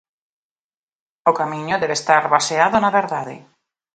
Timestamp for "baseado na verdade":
2.35-3.35